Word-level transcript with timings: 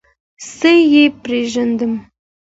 څه 0.55 0.71
یې 0.93 1.03
پرېږدم؟ 1.23 1.93